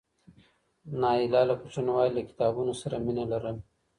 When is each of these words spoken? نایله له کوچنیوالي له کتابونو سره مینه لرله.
نایله 1.01 1.41
له 1.49 1.55
کوچنیوالي 1.61 2.11
له 2.17 2.21
کتابونو 2.29 2.73
سره 2.81 2.95
مینه 3.05 3.23
لرله. 3.31 3.61